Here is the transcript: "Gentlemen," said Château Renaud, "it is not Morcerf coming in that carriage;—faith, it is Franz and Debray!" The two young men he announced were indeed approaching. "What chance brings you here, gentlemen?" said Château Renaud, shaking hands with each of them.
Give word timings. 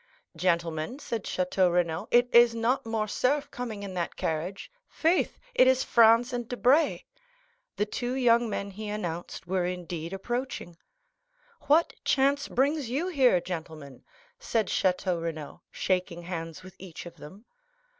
"Gentlemen," 0.35 0.97
said 0.97 1.25
Château 1.25 1.71
Renaud, 1.71 2.07
"it 2.09 2.27
is 2.31 2.55
not 2.55 2.87
Morcerf 2.87 3.51
coming 3.51 3.83
in 3.83 3.93
that 3.93 4.15
carriage;—faith, 4.15 5.37
it 5.53 5.67
is 5.67 5.83
Franz 5.83 6.33
and 6.33 6.49
Debray!" 6.49 7.01
The 7.75 7.85
two 7.85 8.13
young 8.15 8.49
men 8.49 8.71
he 8.71 8.89
announced 8.89 9.45
were 9.45 9.65
indeed 9.67 10.11
approaching. 10.11 10.75
"What 11.67 11.93
chance 12.03 12.47
brings 12.47 12.89
you 12.89 13.09
here, 13.09 13.39
gentlemen?" 13.39 14.03
said 14.39 14.69
Château 14.69 15.21
Renaud, 15.21 15.61
shaking 15.69 16.23
hands 16.23 16.63
with 16.63 16.73
each 16.79 17.05
of 17.05 17.17
them. 17.17 17.45